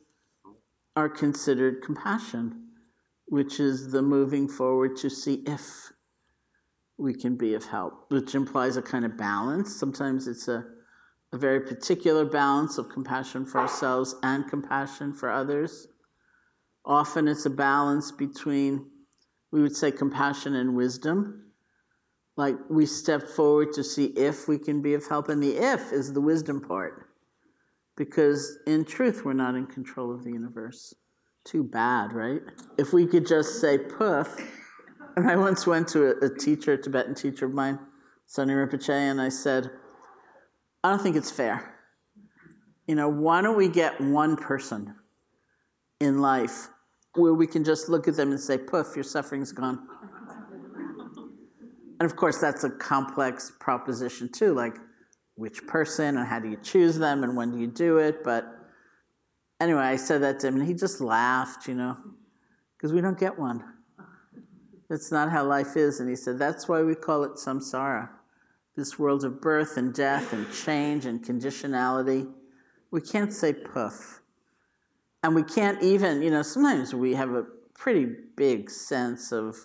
are 0.95 1.09
considered 1.09 1.81
compassion, 1.81 2.69
which 3.25 3.59
is 3.59 3.91
the 3.91 4.01
moving 4.01 4.47
forward 4.47 4.95
to 4.97 5.09
see 5.09 5.43
if 5.47 5.91
we 6.97 7.13
can 7.13 7.35
be 7.35 7.55
of 7.55 7.65
help, 7.65 8.05
which 8.09 8.35
implies 8.35 8.77
a 8.77 8.81
kind 8.81 9.05
of 9.05 9.17
balance. 9.17 9.75
Sometimes 9.75 10.27
it's 10.27 10.47
a, 10.47 10.63
a 11.33 11.37
very 11.37 11.61
particular 11.61 12.25
balance 12.25 12.77
of 12.77 12.89
compassion 12.89 13.45
for 13.45 13.59
ourselves 13.59 14.13
and 14.21 14.47
compassion 14.47 15.13
for 15.13 15.31
others. 15.31 15.87
Often 16.85 17.27
it's 17.27 17.45
a 17.45 17.49
balance 17.49 18.11
between, 18.11 18.85
we 19.51 19.61
would 19.61 19.75
say, 19.75 19.91
compassion 19.91 20.55
and 20.55 20.75
wisdom. 20.75 21.51
Like 22.37 22.55
we 22.69 22.85
step 22.85 23.23
forward 23.23 23.73
to 23.73 23.83
see 23.83 24.05
if 24.05 24.47
we 24.47 24.59
can 24.59 24.81
be 24.81 24.93
of 24.93 25.07
help, 25.07 25.29
and 25.29 25.41
the 25.41 25.57
if 25.57 25.91
is 25.91 26.13
the 26.13 26.21
wisdom 26.21 26.61
part. 26.61 27.10
Because 28.01 28.57
in 28.65 28.83
truth, 28.83 29.23
we're 29.23 29.33
not 29.33 29.53
in 29.53 29.67
control 29.67 30.11
of 30.11 30.23
the 30.23 30.31
universe. 30.31 30.91
Too 31.45 31.63
bad, 31.63 32.13
right? 32.13 32.41
If 32.79 32.93
we 32.93 33.05
could 33.05 33.27
just 33.27 33.61
say 33.61 33.77
poof, 33.77 34.41
and 35.15 35.29
I 35.29 35.35
once 35.35 35.67
went 35.67 35.87
to 35.89 36.07
a, 36.07 36.25
a 36.25 36.35
teacher, 36.35 36.73
a 36.73 36.81
Tibetan 36.81 37.13
teacher 37.13 37.45
of 37.45 37.53
mine, 37.53 37.77
Sonny 38.25 38.53
Rinpoche, 38.53 38.89
and 38.89 39.21
I 39.21 39.29
said, 39.29 39.69
I 40.83 40.89
don't 40.89 40.99
think 40.99 41.15
it's 41.15 41.29
fair. 41.29 41.75
You 42.87 42.95
know, 42.95 43.07
why 43.07 43.39
don't 43.43 43.55
we 43.55 43.67
get 43.67 44.01
one 44.01 44.35
person 44.35 44.95
in 45.99 46.21
life 46.21 46.69
where 47.13 47.35
we 47.35 47.45
can 47.45 47.63
just 47.63 47.87
look 47.87 48.07
at 48.07 48.15
them 48.15 48.31
and 48.31 48.39
say, 48.39 48.57
poof, 48.57 48.95
your 48.95 49.03
suffering's 49.03 49.51
gone? 49.51 49.87
And 51.99 52.09
of 52.09 52.15
course, 52.15 52.39
that's 52.39 52.63
a 52.63 52.71
complex 52.71 53.51
proposition 53.59 54.27
too, 54.27 54.55
like 54.55 54.77
which 55.41 55.65
person 55.65 56.17
and 56.17 56.27
how 56.27 56.37
do 56.37 56.47
you 56.47 56.57
choose 56.61 56.99
them 56.99 57.23
and 57.23 57.35
when 57.35 57.51
do 57.51 57.57
you 57.57 57.65
do 57.65 57.97
it. 57.97 58.23
But 58.23 58.45
anyway, 59.59 59.81
I 59.81 59.95
said 59.95 60.21
that 60.21 60.39
to 60.41 60.47
him 60.47 60.57
and 60.57 60.67
he 60.67 60.75
just 60.75 61.01
laughed, 61.01 61.67
you 61.67 61.73
know, 61.73 61.97
because 62.77 62.93
we 62.93 63.01
don't 63.01 63.19
get 63.19 63.39
one. 63.39 63.63
That's 64.87 65.11
not 65.11 65.31
how 65.31 65.43
life 65.43 65.75
is. 65.75 65.99
And 65.99 66.07
he 66.07 66.15
said, 66.15 66.37
That's 66.37 66.67
why 66.67 66.83
we 66.83 66.93
call 66.93 67.23
it 67.23 67.33
samsara. 67.33 68.09
This 68.75 68.99
world 68.99 69.25
of 69.25 69.41
birth 69.41 69.77
and 69.77 69.93
death 69.93 70.31
and 70.31 70.45
change 70.53 71.05
and 71.05 71.25
conditionality. 71.25 72.31
We 72.91 73.01
can't 73.01 73.33
say 73.33 73.51
poof. 73.51 74.21
And 75.23 75.33
we 75.33 75.43
can't 75.43 75.81
even, 75.81 76.21
you 76.21 76.29
know, 76.29 76.43
sometimes 76.43 76.93
we 76.93 77.15
have 77.15 77.31
a 77.31 77.45
pretty 77.73 78.07
big 78.35 78.69
sense 78.69 79.31
of 79.31 79.55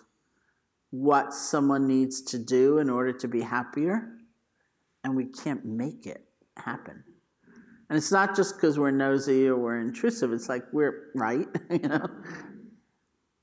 what 0.89 1.33
someone 1.33 1.87
needs 1.87 2.21
to 2.21 2.39
do 2.39 2.79
in 2.79 2.89
order 2.89 3.11
to 3.11 3.27
be 3.27 3.41
happier, 3.41 4.16
and 5.07 5.15
we 5.15 5.23
can't 5.23 5.63
make 5.63 6.05
it 6.05 6.25
happen. 6.57 7.01
And 7.89 7.95
it's 7.95 8.11
not 8.11 8.35
just 8.35 8.57
because 8.57 8.77
we're 8.77 8.91
nosy 8.91 9.47
or 9.47 9.55
we're 9.55 9.79
intrusive, 9.79 10.33
it's 10.33 10.49
like 10.49 10.63
we're 10.73 11.11
right, 11.15 11.47
you 11.71 11.87
know. 11.87 12.05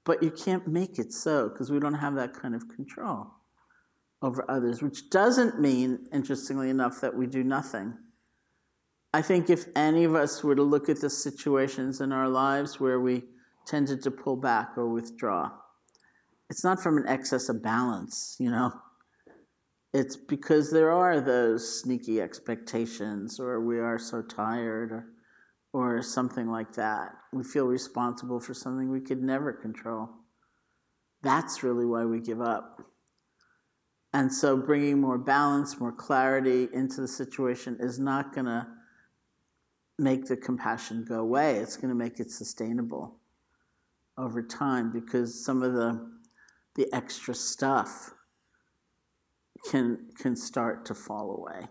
But 0.05 0.23
you 0.23 0.31
can't 0.31 0.69
make 0.69 0.99
it 0.99 1.11
so 1.11 1.49
because 1.49 1.73
we 1.73 1.81
don't 1.81 1.95
have 1.95 2.17
that 2.17 2.35
kind 2.35 2.55
of 2.55 2.69
control 2.69 3.29
over 4.21 4.45
others, 4.51 4.83
which 4.83 5.09
doesn't 5.09 5.59
mean, 5.59 6.07
interestingly 6.13 6.69
enough, 6.69 7.01
that 7.01 7.17
we 7.17 7.27
do 7.27 7.43
nothing. 7.43 7.95
I 9.15 9.23
think 9.23 9.49
if 9.49 9.65
any 9.75 10.05
of 10.05 10.15
us 10.15 10.45
were 10.45 10.57
to 10.57 10.63
look 10.63 10.91
at 10.91 11.01
the 11.01 11.09
situations 11.09 12.03
in 12.03 12.13
our 12.13 12.29
lives 12.29 12.79
where 12.79 13.01
we 13.01 13.23
tended 13.67 14.03
to 14.03 14.11
pull 14.11 14.37
back 14.37 14.77
or 14.77 14.89
withdraw, 14.89 15.51
it's 16.51 16.63
not 16.63 16.83
from 16.83 16.99
an 16.99 17.07
excess 17.09 17.49
of 17.49 17.63
balance, 17.63 18.37
you 18.39 18.51
know. 18.51 18.71
It's 19.95 20.17
because 20.17 20.73
there 20.73 20.91
are 20.91 21.21
those 21.21 21.81
sneaky 21.81 22.21
expectations, 22.21 23.39
or 23.39 23.61
we 23.61 23.79
are 23.79 23.99
so 23.99 24.23
tired, 24.23 24.91
or 24.91 25.07
or 25.73 26.03
something 26.03 26.49
like 26.49 26.73
that. 26.75 27.13
We 27.33 27.43
feel 27.43 27.67
responsible 27.67 28.41
for 28.41 28.55
something 28.55 28.91
we 28.91 29.01
could 29.01 29.23
never 29.23 29.53
control. 29.53 30.09
That's 31.23 31.63
really 31.63 31.87
why 31.87 32.05
we 32.05 32.21
give 32.21 32.41
up. 32.41 32.81
And 34.13 34.33
so, 34.33 34.57
bringing 34.57 35.01
more 35.01 35.19
balance, 35.19 35.81
more 35.81 35.93
clarity 35.93 36.69
into 36.73 37.01
the 37.01 37.09
situation 37.09 37.77
is 37.81 37.99
not 37.99 38.35
going 38.35 38.47
to 38.47 38.67
make 39.99 40.27
the 40.27 40.37
compassion 40.37 41.05
go 41.09 41.21
away. 41.21 41.57
It's 41.57 41.77
going 41.77 41.89
to 41.89 41.95
make 41.95 42.19
it 42.19 42.31
sustainable 42.31 43.21
over 44.19 44.43
time 44.43 44.93
because 44.93 45.45
some 45.45 45.63
of 45.63 45.73
the 45.75 46.15
the 46.77 46.93
extra 46.93 47.35
stuff 47.35 48.14
can 49.71 50.09
can 50.19 50.37
start 50.37 50.85
to 50.87 50.95
fall 50.95 51.37
away. 51.37 51.69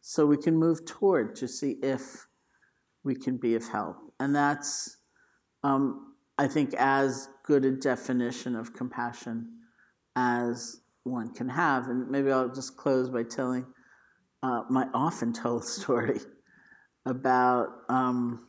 So 0.00 0.26
we 0.26 0.36
can 0.36 0.56
move 0.56 0.84
toward 0.86 1.36
to 1.36 1.48
see 1.48 1.76
if 1.82 2.26
we 3.04 3.14
can 3.14 3.36
be 3.36 3.54
of 3.54 3.68
help, 3.68 3.96
and 4.18 4.34
that's 4.34 4.96
um, 5.62 6.14
I 6.38 6.48
think 6.48 6.74
as 6.74 7.28
good 7.44 7.64
a 7.64 7.72
definition 7.72 8.56
of 8.56 8.72
compassion 8.72 9.58
as 10.16 10.80
one 11.04 11.32
can 11.34 11.48
have. 11.48 11.88
And 11.88 12.10
maybe 12.10 12.30
I'll 12.30 12.52
just 12.52 12.76
close 12.76 13.10
by 13.10 13.24
telling 13.24 13.66
uh, 14.42 14.62
my 14.70 14.86
often 14.94 15.32
told 15.32 15.64
story 15.78 16.20
about 17.06 17.68
um, 17.88 18.46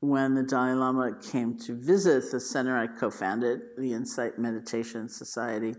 when 0.00 0.34
the 0.34 0.42
Dalai 0.42 0.74
Lama 0.74 1.12
came 1.20 1.56
to 1.58 1.74
visit 1.74 2.30
the 2.30 2.40
center 2.40 2.76
I 2.76 2.88
co 2.88 3.10
founded, 3.10 3.60
the 3.78 3.92
Insight 3.92 4.38
Meditation 4.38 5.08
Society, 5.08 5.74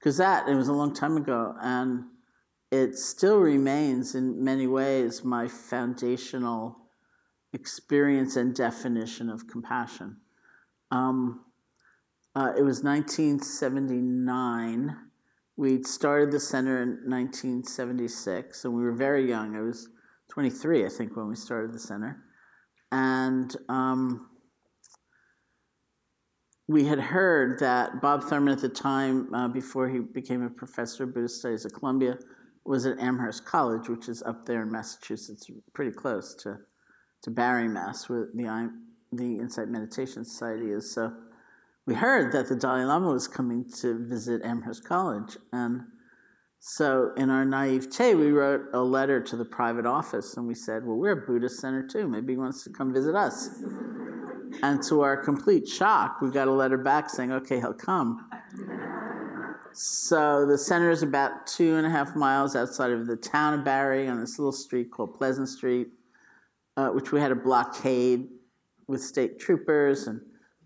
because 0.00 0.16
that, 0.16 0.48
it 0.48 0.54
was 0.54 0.68
a 0.68 0.72
long 0.72 0.94
time 0.94 1.18
ago, 1.18 1.54
and 1.60 2.04
it 2.70 2.96
still 2.96 3.38
remains 3.38 4.14
in 4.14 4.42
many 4.42 4.66
ways 4.66 5.22
my 5.22 5.46
foundational 5.46 6.78
experience 7.52 8.36
and 8.36 8.54
definition 8.54 9.28
of 9.28 9.46
compassion. 9.46 10.16
Um, 10.90 11.44
uh, 12.34 12.54
it 12.56 12.62
was 12.62 12.82
1979. 12.82 14.96
We'd 15.56 15.86
started 15.86 16.32
the 16.32 16.40
center 16.40 16.80
in 16.80 17.02
1976, 17.06 18.64
and 18.64 18.74
we 18.74 18.82
were 18.82 18.94
very 18.94 19.28
young. 19.28 19.54
I 19.54 19.60
was 19.60 19.90
23, 20.30 20.86
I 20.86 20.88
think, 20.88 21.14
when 21.14 21.28
we 21.28 21.36
started 21.36 21.74
the 21.74 21.78
center. 21.78 22.24
And 22.90 23.54
um, 23.68 24.29
we 26.70 26.84
had 26.84 27.00
heard 27.00 27.58
that 27.58 28.00
Bob 28.00 28.22
Thurman, 28.22 28.52
at 28.52 28.60
the 28.60 28.68
time, 28.68 29.34
uh, 29.34 29.48
before 29.48 29.88
he 29.88 29.98
became 29.98 30.44
a 30.44 30.48
professor 30.48 31.02
of 31.02 31.12
Buddhist 31.12 31.40
studies 31.40 31.66
at 31.66 31.72
Columbia, 31.72 32.16
was 32.64 32.86
at 32.86 32.96
Amherst 33.00 33.44
College, 33.44 33.88
which 33.88 34.08
is 34.08 34.22
up 34.22 34.46
there 34.46 34.62
in 34.62 34.70
Massachusetts, 34.70 35.50
pretty 35.74 35.90
close 35.90 36.32
to, 36.44 36.58
to 37.22 37.30
Barre, 37.32 37.66
Mass, 37.66 38.08
where 38.08 38.28
the, 38.32 38.70
the 39.10 39.38
Insight 39.38 39.66
Meditation 39.66 40.24
Society 40.24 40.70
is. 40.70 40.94
So 40.94 41.12
we 41.86 41.94
heard 41.94 42.30
that 42.34 42.48
the 42.48 42.54
Dalai 42.54 42.84
Lama 42.84 43.10
was 43.10 43.26
coming 43.26 43.68
to 43.80 44.06
visit 44.06 44.40
Amherst 44.44 44.84
College. 44.84 45.38
And 45.52 45.80
so, 46.60 47.10
in 47.16 47.30
our 47.30 47.44
naivete, 47.44 48.14
we 48.14 48.30
wrote 48.30 48.66
a 48.74 48.80
letter 48.80 49.20
to 49.20 49.36
the 49.36 49.44
private 49.44 49.86
office 49.86 50.36
and 50.36 50.46
we 50.46 50.54
said, 50.54 50.86
Well, 50.86 50.98
we're 50.98 51.24
a 51.24 51.26
Buddhist 51.26 51.58
center 51.58 51.84
too. 51.84 52.06
Maybe 52.06 52.34
he 52.34 52.36
wants 52.36 52.62
to 52.62 52.70
come 52.70 52.92
visit 52.92 53.16
us. 53.16 53.48
And 54.62 54.82
to 54.84 55.02
our 55.02 55.16
complete 55.16 55.68
shock, 55.68 56.20
we 56.20 56.30
got 56.30 56.48
a 56.48 56.52
letter 56.52 56.78
back 56.78 57.10
saying, 57.10 57.32
Okay, 57.32 57.58
he'll 57.58 57.72
come. 57.72 58.28
So, 59.72 60.46
the 60.46 60.58
center 60.58 60.90
is 60.90 61.02
about 61.02 61.46
two 61.46 61.76
and 61.76 61.86
a 61.86 61.90
half 61.90 62.16
miles 62.16 62.56
outside 62.56 62.90
of 62.90 63.06
the 63.06 63.16
town 63.16 63.54
of 63.54 63.64
Barre 63.64 64.08
on 64.08 64.20
this 64.20 64.38
little 64.38 64.52
street 64.52 64.90
called 64.90 65.14
Pleasant 65.14 65.48
Street, 65.48 65.88
uh, 66.76 66.88
which 66.88 67.12
we 67.12 67.20
had 67.20 67.30
a 67.30 67.36
blockade 67.36 68.28
with 68.88 69.00
state 69.00 69.38
troopers 69.38 70.08
and 70.08 70.20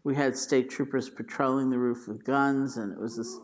we 0.05 0.15
had 0.15 0.37
state 0.37 0.71
troopers 0.71 1.09
patrolling 1.09 1.71
the 1.71 1.79
roof 1.79 2.07
with 2.09 2.25
guns, 2.25 2.77
and 2.77 2.93
it 2.93 2.99
was 2.99 3.17
this 3.17 3.39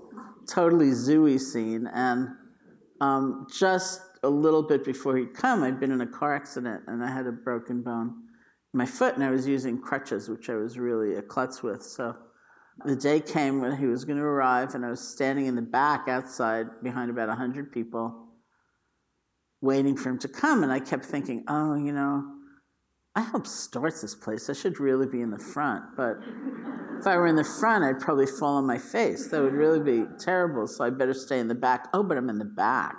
totally 0.47 0.91
zooey 0.91 1.41
scene. 1.41 1.87
And 1.87 2.29
um, 3.01 3.47
just 3.51 4.03
a 4.23 4.29
little 4.29 4.63
bit 4.63 4.85
before 4.85 5.17
he'd 5.17 5.33
come, 5.33 5.63
I'd 5.63 5.81
been 5.81 5.91
in 5.91 6.03
a 6.03 6.07
car 6.07 6.35
accident 6.35 6.83
and 6.87 7.03
I 7.03 7.11
had 7.11 7.27
a 7.27 7.33
broken 7.33 7.83
bone 7.83 8.25
my 8.73 8.87
foot, 8.87 9.15
and 9.15 9.25
I 9.25 9.31
was 9.31 9.47
using 9.47 9.81
crutches, 9.81 10.29
which 10.29 10.49
I 10.49 10.55
was 10.55 10.79
really 10.79 11.17
a 11.17 11.23
klutz 11.23 11.63
with. 11.63 11.83
So 11.83 12.17
the 12.85 12.97
day 12.97 13.21
came 13.21 13.61
when 13.61 13.77
he 13.77 13.87
was 13.87 14.05
going 14.05 14.19
to 14.19 14.25
arrive, 14.25 14.75
and 14.75 14.85
I 14.85 14.91
was 14.91 15.01
standing 15.01 15.47
in 15.47 15.57
the 15.57 15.63
back 15.63 16.09
outside 16.09 16.67
behind 16.83 17.11
about 17.11 17.29
100 17.29 17.73
people 17.73 18.29
waiting 19.61 19.97
for 19.97 20.11
him 20.11 20.19
to 20.19 20.29
come. 20.29 20.63
And 20.63 20.73
I 20.73 20.81
kept 20.81 21.05
thinking, 21.05 21.45
oh, 21.49 21.75
you 21.75 21.93
know, 21.93 22.25
I 23.15 23.23
helped 23.23 23.49
start 23.49 23.95
this 24.01 24.15
place. 24.15 24.49
I 24.49 24.53
should 24.53 24.79
really 24.79 25.07
be 25.07 25.21
in 25.21 25.31
the 25.31 25.39
front. 25.39 25.97
But 25.97 26.19
if 27.01 27.07
I 27.07 27.17
were 27.17 27.27
in 27.27 27.37
the 27.37 27.45
front, 27.45 27.85
I'd 27.85 28.01
probably 28.01 28.27
fall 28.27 28.57
on 28.57 28.67
my 28.67 28.79
face. 28.79 29.29
That 29.29 29.43
would 29.43 29.53
really 29.53 29.81
be 29.81 30.07
terrible. 30.19 30.69
So 30.69 30.85
I 30.85 30.91
better 30.91 31.13
stay 31.13 31.41
in 31.41 31.49
the 31.49 31.55
back. 31.55 31.89
Oh, 31.93 32.05
but 32.05 32.17
I'm 32.17 32.31
in 32.31 32.39
the 32.39 32.45
back. 32.45 32.95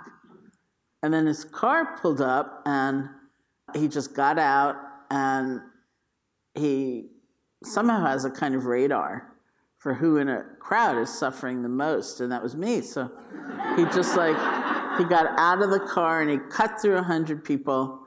And 1.02 1.12
then 1.12 1.26
his 1.26 1.44
car 1.44 1.96
pulled 1.96 2.20
up, 2.20 2.62
and 2.66 3.08
he 3.74 3.88
just 3.88 4.14
got 4.14 4.38
out, 4.38 4.76
and 5.12 5.60
he 6.54 7.10
somehow 7.62 8.06
has 8.06 8.24
a 8.24 8.30
kind 8.30 8.54
of 8.54 8.64
radar 8.64 9.34
for 9.76 9.92
who 9.94 10.16
in 10.16 10.28
a 10.28 10.42
crowd 10.58 10.96
is 10.96 11.12
suffering 11.12 11.62
the 11.62 11.68
most, 11.68 12.20
and 12.20 12.32
that 12.32 12.42
was 12.42 12.56
me. 12.56 12.80
So 12.80 13.10
he 13.76 13.84
just 13.86 14.16
like 14.16 14.36
he 14.98 15.04
got 15.04 15.26
out 15.38 15.60
of 15.60 15.70
the 15.70 15.80
car 15.80 16.22
and 16.22 16.30
he 16.30 16.38
cut 16.50 16.80
through 16.80 16.96
a 16.96 17.02
hundred 17.02 17.44
people 17.44 18.00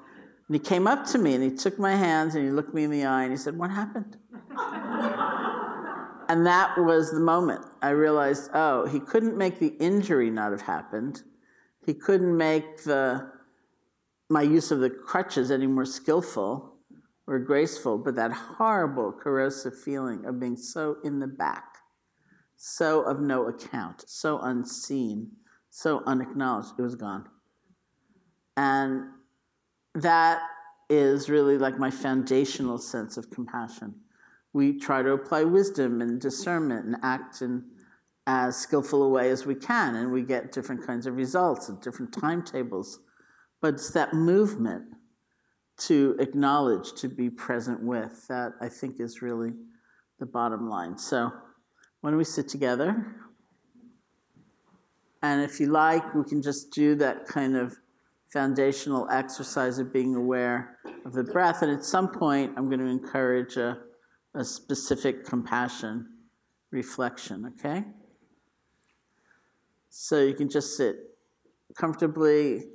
and 0.48 0.56
he 0.56 0.60
came 0.60 0.88
up 0.88 1.06
to 1.08 1.20
me 1.20 1.36
and 1.36 1.44
he 1.44 1.52
took 1.52 1.78
my 1.78 1.96
hands 1.96 2.34
and 2.34 2.44
he 2.44 2.52
looked 2.52 2.74
me 2.74 2.84
in 2.84 2.92
the 2.92 3.06
eye 3.06 3.24
and 3.24 3.32
he 3.32 3.38
said, 3.38 3.56
What 3.56 3.70
happened? 3.70 4.18
and 6.28 6.46
that 6.48 6.74
was 6.78 7.12
the 7.12 7.20
moment 7.20 7.66
I 7.84 7.90
realized, 7.90 8.50
oh, 8.54 8.88
he 8.88 9.00
couldn't 9.00 9.38
make 9.38 9.60
the 9.60 9.76
injury 9.80 10.32
not 10.32 10.52
have 10.52 10.62
happened. 10.62 11.22
He 11.86 11.94
couldn't 11.94 12.36
make 12.36 12.84
the 12.84 13.30
my 14.28 14.42
use 14.42 14.72
of 14.72 14.80
the 14.80 14.90
crutches 14.90 15.52
any 15.52 15.68
more 15.68 15.86
skillful 15.86 16.75
or 17.28 17.40
graceful, 17.40 17.98
but 17.98 18.16
that 18.16 18.32
horrible 18.32 19.12
corrosive 19.12 19.80
feeling 19.80 20.26
of 20.26 20.40
being 20.40 20.56
so 20.56 20.98
in 21.04 21.20
the 21.20 21.28
back, 21.28 21.78
so 22.56 23.02
of 23.02 23.20
no 23.20 23.48
account, 23.48 24.04
so 24.08 24.40
unseen, 24.40 25.32
so 25.70 26.04
unacknowledged, 26.06 26.74
it 26.78 26.82
was 26.82 26.96
gone. 26.96 27.28
And 28.58 29.06
that 29.96 30.42
is 30.90 31.30
really 31.30 31.58
like 31.58 31.80
my 31.80 31.90
foundational 31.90 32.78
sense 32.78 33.18
of 33.18 33.30
compassion. 33.32 33.96
We 34.54 34.80
try 34.80 35.02
to 35.02 35.12
apply 35.12 35.44
wisdom 35.44 36.02
and 36.02 36.22
discernment 36.22 36.86
and 36.86 36.96
act 37.04 37.42
in 37.42 37.66
as 38.28 38.58
skillful 38.58 39.04
a 39.04 39.10
way 39.10 39.30
as 39.30 39.46
we 39.46 39.56
can, 39.56 39.96
and 39.96 40.12
we 40.12 40.24
get 40.24 40.52
different 40.52 40.86
kinds 40.86 41.06
of 41.06 41.16
results 41.16 41.70
and 41.70 41.80
different 41.82 42.14
timetables. 42.14 43.00
But 43.62 43.76
it's 43.76 43.92
that 43.92 44.14
movement 44.14 44.95
to 45.78 46.16
acknowledge, 46.20 46.94
to 46.94 47.10
be 47.10 47.30
present 47.30 47.84
with, 47.84 48.28
that 48.28 48.54
I 48.62 48.70
think 48.70 49.00
is 49.00 49.22
really 49.22 49.54
the 50.20 50.26
bottom 50.26 50.70
line. 50.70 50.98
So, 50.98 51.32
why 52.02 52.10
don't 52.10 52.18
we 52.18 52.24
sit 52.24 52.48
together? 52.48 53.16
And 55.22 55.42
if 55.42 55.60
you 55.60 55.68
like, 55.68 56.14
we 56.14 56.24
can 56.24 56.42
just 56.42 56.72
do 56.72 56.96
that 56.96 57.26
kind 57.26 57.56
of 57.56 57.76
foundational 58.32 59.10
exercise 59.10 59.80
of 59.80 59.92
being 59.92 60.16
aware 60.16 60.78
of 61.06 61.14
the 61.14 61.24
breath. 61.24 61.62
And 61.62 61.72
at 61.72 61.84
some 61.84 62.10
point, 62.10 62.54
I'm 62.58 62.68
going 62.68 62.80
to 62.80 62.86
encourage 62.86 63.58
a, 63.58 63.80
a 64.36 64.44
specific 64.44 65.26
compassion 65.26 66.08
reflection, 66.72 67.54
okay? 67.58 67.86
So 69.90 70.20
you 70.20 70.34
can 70.34 70.50
just 70.50 70.76
sit 70.76 70.98
comfortably, 71.78 72.66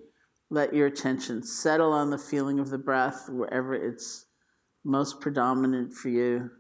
let 0.50 0.74
your 0.74 0.88
attention 0.88 1.44
settle 1.44 1.92
on 1.92 2.10
the 2.10 2.18
feeling 2.18 2.58
of 2.58 2.70
the 2.70 2.78
breath 2.78 3.28
wherever 3.28 3.72
it's 3.72 4.26
most 4.84 5.20
predominant 5.20 5.94
for 5.94 6.08
you 6.08 6.50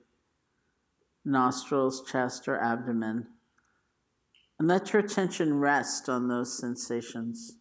nostrils, 1.22 2.02
chest, 2.10 2.48
or 2.48 2.58
abdomen. 2.58 3.26
And 4.58 4.66
let 4.66 4.92
your 4.92 5.02
attention 5.02 5.58
rest 5.58 6.08
on 6.08 6.28
those 6.28 6.56
sensations. 6.56 7.56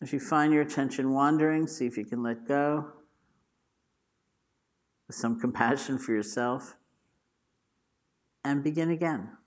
If 0.00 0.12
you 0.12 0.20
find 0.20 0.52
your 0.52 0.62
attention 0.62 1.12
wandering, 1.12 1.66
see 1.66 1.86
if 1.86 1.96
you 1.96 2.04
can 2.04 2.22
let 2.22 2.46
go 2.46 2.92
with 5.08 5.16
some 5.16 5.40
compassion 5.40 5.98
for 5.98 6.12
yourself 6.12 6.76
and 8.44 8.62
begin 8.62 8.90
again. 8.90 9.43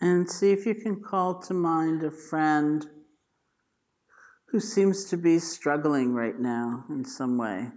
And 0.00 0.30
see 0.30 0.50
if 0.50 0.64
you 0.64 0.74
can 0.74 1.02
call 1.02 1.40
to 1.42 1.54
mind 1.54 2.02
a 2.02 2.10
friend 2.10 2.86
who 4.48 4.58
seems 4.58 5.04
to 5.06 5.16
be 5.16 5.38
struggling 5.38 6.14
right 6.14 6.38
now 6.38 6.84
in 6.88 7.04
some 7.04 7.36
way. 7.36 7.68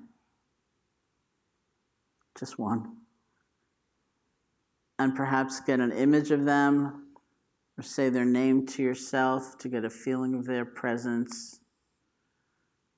Just 2.39 2.57
one. 2.57 2.97
And 4.97 5.15
perhaps 5.15 5.59
get 5.59 5.79
an 5.79 5.91
image 5.91 6.31
of 6.31 6.45
them 6.45 7.07
or 7.77 7.83
say 7.83 8.09
their 8.09 8.25
name 8.25 8.65
to 8.67 8.83
yourself 8.83 9.57
to 9.59 9.67
get 9.67 9.83
a 9.83 9.89
feeling 9.89 10.35
of 10.35 10.45
their 10.45 10.65
presence. 10.65 11.59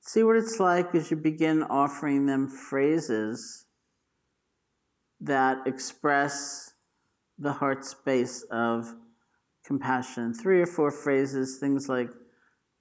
See 0.01 0.23
what 0.23 0.35
it's 0.35 0.59
like 0.59 0.93
as 0.93 1.09
you 1.09 1.17
begin 1.17 1.63
offering 1.63 2.27
them 2.27 2.47
phrases 2.47 3.65
that 5.19 5.65
express 5.65 6.73
the 7.39 7.53
heart 7.53 7.83
space 7.83 8.45
of 8.51 8.93
compassion. 9.65 10.33
Three 10.33 10.61
or 10.61 10.65
four 10.65 10.91
phrases, 10.91 11.57
things 11.57 11.89
like, 11.89 12.09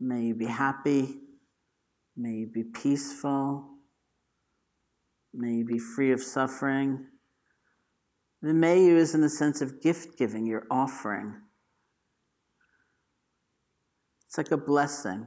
may 0.00 0.22
you 0.22 0.34
be 0.34 0.46
happy, 0.46 1.16
may 2.16 2.32
you 2.32 2.46
be 2.46 2.64
peaceful, 2.64 3.68
may 5.32 5.52
you 5.54 5.64
be 5.64 5.78
free 5.78 6.12
of 6.12 6.22
suffering. 6.22 7.06
The 8.42 8.52
may 8.52 8.84
you 8.84 8.96
is 8.96 9.14
in 9.14 9.22
the 9.22 9.30
sense 9.30 9.62
of 9.62 9.80
gift 9.80 10.18
giving, 10.18 10.46
you're 10.46 10.66
offering. 10.70 11.34
It's 14.26 14.36
like 14.36 14.50
a 14.50 14.56
blessing. 14.56 15.26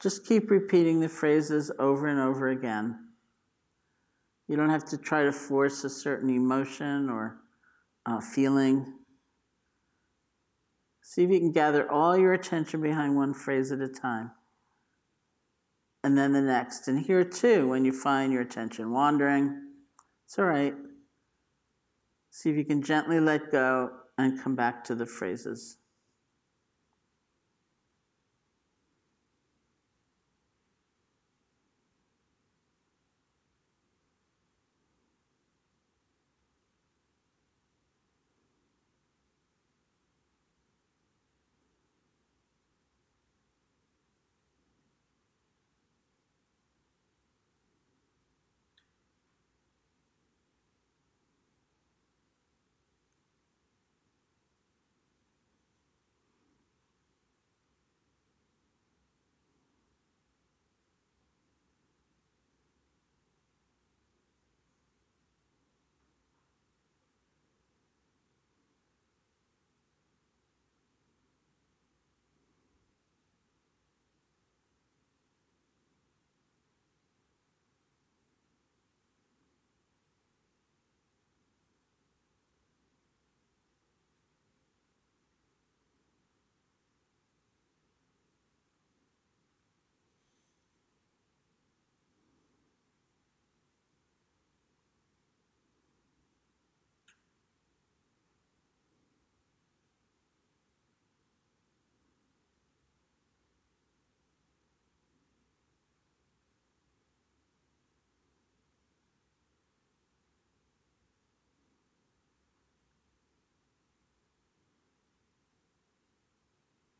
Just 0.00 0.26
keep 0.26 0.50
repeating 0.50 1.00
the 1.00 1.08
phrases 1.08 1.70
over 1.78 2.06
and 2.06 2.20
over 2.20 2.48
again. 2.48 2.98
You 4.48 4.56
don't 4.56 4.70
have 4.70 4.84
to 4.86 4.98
try 4.98 5.24
to 5.24 5.32
force 5.32 5.84
a 5.84 5.90
certain 5.90 6.30
emotion 6.30 7.08
or 7.08 7.40
uh, 8.06 8.20
feeling. 8.20 9.03
See 11.06 11.22
if 11.22 11.30
you 11.30 11.38
can 11.38 11.52
gather 11.52 11.88
all 11.88 12.16
your 12.16 12.32
attention 12.32 12.80
behind 12.80 13.14
one 13.14 13.34
phrase 13.34 13.70
at 13.70 13.80
a 13.80 13.88
time. 13.88 14.30
And 16.02 16.16
then 16.16 16.32
the 16.32 16.40
next. 16.40 16.88
And 16.88 17.04
here 17.04 17.24
too, 17.24 17.68
when 17.68 17.84
you 17.84 17.92
find 17.92 18.32
your 18.32 18.40
attention 18.40 18.90
wandering, 18.90 19.54
it's 20.24 20.38
all 20.38 20.46
right. 20.46 20.74
See 22.30 22.48
if 22.48 22.56
you 22.56 22.64
can 22.64 22.82
gently 22.82 23.20
let 23.20 23.52
go 23.52 23.90
and 24.16 24.42
come 24.42 24.56
back 24.56 24.82
to 24.84 24.94
the 24.94 25.04
phrases. 25.04 25.76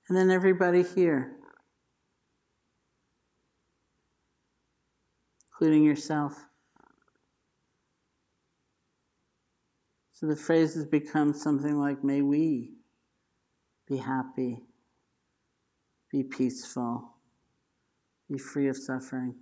And 0.09 0.17
then 0.17 0.31
everybody 0.31 0.83
here, 0.83 1.33
including 5.51 5.83
yourself. 5.83 6.35
So 10.13 10.27
the 10.27 10.37
phrases 10.37 10.85
become 10.85 11.33
something 11.33 11.79
like, 11.79 12.05
may 12.05 12.23
we 12.23 12.75
be 13.89 13.97
happy, 13.97 14.63
be 16.11 16.23
peaceful, 16.23 17.15
be 18.31 18.39
free 18.39 18.69
of 18.69 18.77
suffering. 18.77 19.35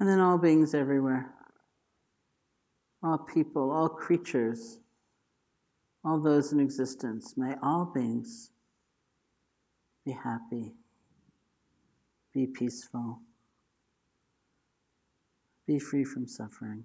And 0.00 0.08
then 0.08 0.20
all 0.20 0.38
beings 0.38 0.74
everywhere, 0.74 1.34
all 3.02 3.18
people, 3.18 3.70
all 3.70 3.88
creatures, 3.88 4.78
all 6.04 6.20
those 6.20 6.52
in 6.52 6.60
existence, 6.60 7.36
may 7.36 7.54
all 7.62 7.84
beings 7.84 8.50
be 10.04 10.12
happy, 10.12 10.72
be 12.32 12.46
peaceful, 12.46 13.20
be 15.66 15.78
free 15.78 16.04
from 16.04 16.26
suffering. 16.26 16.84